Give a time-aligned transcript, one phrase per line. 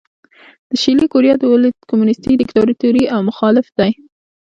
[0.69, 3.91] د شلي کوریا دولت کمونیستي دیکتاتوري او مخالف دی.